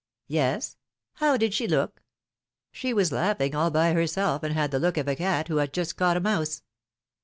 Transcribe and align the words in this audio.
^^Yes." 0.27 0.77
How 1.13 1.37
did 1.37 1.53
she 1.53 1.67
look?" 1.67 2.01
^^She 2.73 2.91
was 2.91 3.11
laughing 3.11 3.53
all 3.53 3.69
by 3.69 3.93
herself, 3.93 4.41
and 4.41 4.51
had 4.55 4.71
the 4.71 4.79
look 4.79 4.97
of 4.97 5.07
a 5.07 5.15
cat 5.15 5.47
who 5.47 5.57
has 5.57 5.69
just 5.71 5.95
caught 5.95 6.17
a 6.17 6.19
mouse." 6.19 6.63